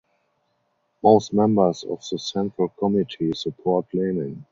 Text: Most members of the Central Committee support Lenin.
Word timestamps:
Most 1.03 1.31
members 1.31 1.83
of 1.83 2.03
the 2.09 2.17
Central 2.17 2.69
Committee 2.69 3.33
support 3.33 3.85
Lenin. 3.93 4.43